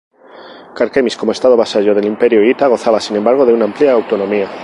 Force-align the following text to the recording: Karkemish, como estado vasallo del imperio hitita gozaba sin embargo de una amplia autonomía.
Karkemish, 0.77 1.15
como 1.15 1.31
estado 1.31 1.55
vasallo 1.55 1.93
del 1.93 2.05
imperio 2.13 2.41
hitita 2.43 2.65
gozaba 2.73 2.99
sin 2.99 3.17
embargo 3.17 3.45
de 3.45 3.53
una 3.53 3.65
amplia 3.65 3.91
autonomía. 3.91 4.49